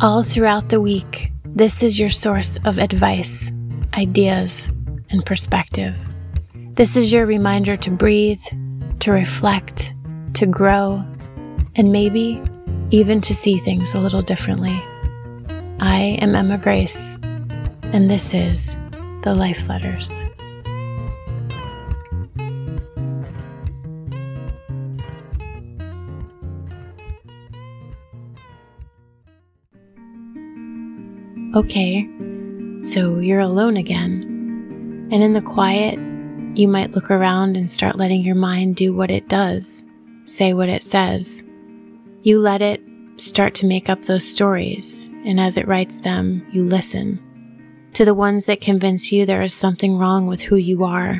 [0.00, 3.50] All throughout the week, this is your source of advice,
[3.94, 4.68] ideas,
[5.10, 5.98] and perspective.
[6.74, 8.44] This is your reminder to breathe,
[9.00, 9.92] to reflect,
[10.34, 11.04] to grow,
[11.74, 12.40] and maybe
[12.92, 14.78] even to see things a little differently.
[15.80, 16.96] I am Emma Grace,
[17.92, 18.76] and this is
[19.24, 20.24] The Life Letters.
[31.54, 32.06] Okay,
[32.82, 35.08] so you're alone again.
[35.10, 35.98] And in the quiet,
[36.54, 39.82] you might look around and start letting your mind do what it does,
[40.26, 41.42] say what it says.
[42.22, 42.82] You let it
[43.16, 47.18] start to make up those stories, and as it writes them, you listen
[47.94, 51.12] to the ones that convince you there is something wrong with who you are,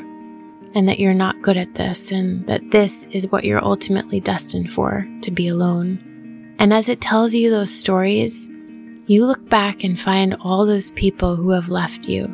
[0.75, 4.71] and that you're not good at this, and that this is what you're ultimately destined
[4.73, 6.55] for to be alone.
[6.59, 8.47] And as it tells you those stories,
[9.09, 12.25] you look back and find all those people who have left you,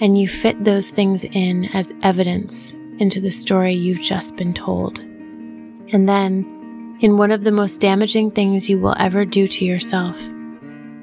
[0.00, 4.98] and you fit those things in as evidence into the story you've just been told.
[4.98, 10.18] And then, in one of the most damaging things you will ever do to yourself,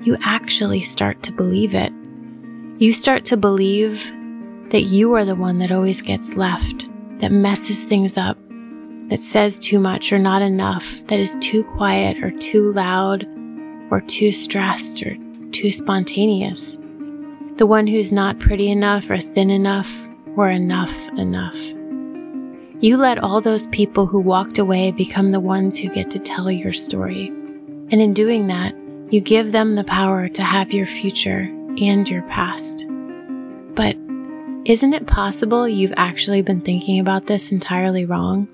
[0.01, 1.93] you actually start to believe it.
[2.79, 4.03] You start to believe
[4.71, 6.89] that you are the one that always gets left,
[7.19, 8.37] that messes things up,
[9.09, 13.27] that says too much or not enough, that is too quiet or too loud
[13.93, 15.15] or too stressed or
[15.51, 16.79] too spontaneous.
[17.57, 19.87] The one who's not pretty enough or thin enough
[20.35, 21.55] or enough enough.
[22.81, 26.49] You let all those people who walked away become the ones who get to tell
[26.49, 27.27] your story.
[27.91, 28.75] And in doing that,
[29.11, 31.41] you give them the power to have your future
[31.77, 32.87] and your past.
[33.75, 33.95] But
[34.65, 38.47] isn't it possible you've actually been thinking about this entirely wrong?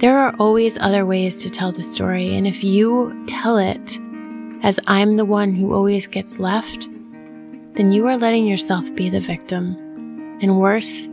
[0.00, 3.98] There are always other ways to tell the story, and if you tell it
[4.62, 6.88] as I'm the one who always gets left,
[7.74, 9.76] then you are letting yourself be the victim.
[10.42, 11.08] And worse,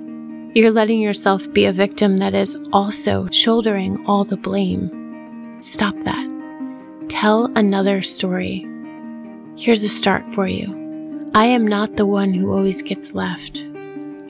[0.53, 5.59] you're letting yourself be a victim that is also shouldering all the blame.
[5.61, 6.25] Stop that.
[7.09, 8.67] Tell another story.
[9.55, 11.31] Here's a start for you.
[11.33, 13.65] I am not the one who always gets left.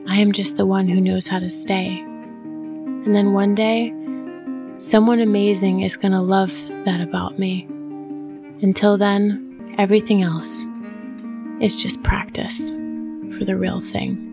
[0.08, 2.00] I am just the one who knows how to stay.
[2.00, 3.94] And then one day,
[4.80, 6.54] someone amazing is going to love
[6.86, 7.68] that about me.
[8.62, 10.66] Until then, everything else
[11.62, 12.72] is just practice
[13.38, 14.24] for the real thing.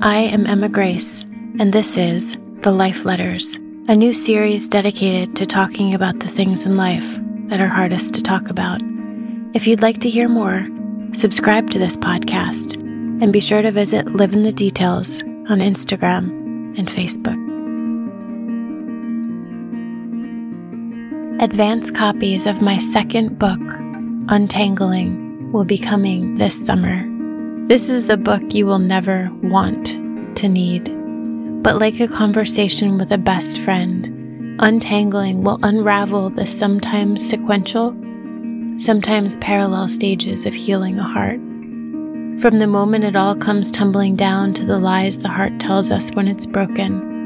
[0.00, 1.24] I am Emma Grace,
[1.58, 3.56] and this is The Life Letters,
[3.88, 7.06] a new series dedicated to talking about the things in life
[7.48, 8.80] that are hardest to talk about.
[9.52, 10.66] If you'd like to hear more,
[11.12, 12.76] subscribe to this podcast
[13.22, 17.57] and be sure to visit Live in the Details on Instagram and Facebook.
[21.40, 23.60] Advance copies of my second book,
[24.28, 27.06] Untangling, will be coming this summer.
[27.68, 29.86] This is the book you will never want
[30.36, 30.92] to need.
[31.62, 37.92] But like a conversation with a best friend, Untangling will unravel the sometimes sequential,
[38.78, 41.38] sometimes parallel stages of healing a heart.
[42.42, 46.10] From the moment it all comes tumbling down to the lies the heart tells us
[46.10, 47.17] when it's broken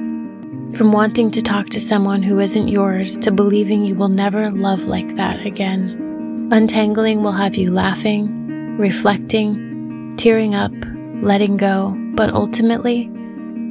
[0.76, 4.84] from wanting to talk to someone who isn't yours to believing you will never love
[4.84, 6.48] like that again.
[6.50, 10.72] Untangling will have you laughing, reflecting, tearing up,
[11.22, 13.10] letting go, but ultimately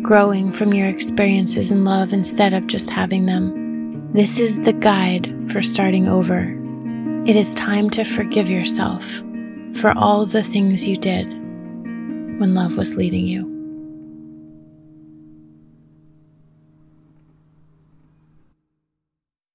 [0.03, 4.11] growing from your experiences in love instead of just having them.
[4.13, 6.57] This is the guide for starting over.
[7.27, 9.05] It is time to forgive yourself
[9.75, 11.27] for all the things you did
[12.39, 13.60] when love was leading you.